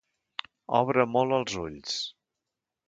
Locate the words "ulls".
1.67-2.03